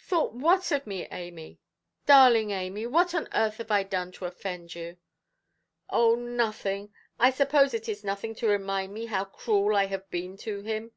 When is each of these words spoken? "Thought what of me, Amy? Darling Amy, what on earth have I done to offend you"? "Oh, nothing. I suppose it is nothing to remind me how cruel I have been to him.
"Thought 0.00 0.34
what 0.34 0.72
of 0.72 0.88
me, 0.88 1.06
Amy? 1.12 1.60
Darling 2.04 2.50
Amy, 2.50 2.84
what 2.88 3.14
on 3.14 3.28
earth 3.32 3.58
have 3.58 3.70
I 3.70 3.84
done 3.84 4.10
to 4.10 4.24
offend 4.24 4.74
you"? 4.74 4.96
"Oh, 5.88 6.16
nothing. 6.16 6.92
I 7.16 7.30
suppose 7.30 7.72
it 7.74 7.88
is 7.88 8.02
nothing 8.02 8.34
to 8.42 8.48
remind 8.48 8.92
me 8.92 9.06
how 9.06 9.24
cruel 9.24 9.76
I 9.76 9.86
have 9.86 10.10
been 10.10 10.36
to 10.38 10.62
him. 10.62 10.90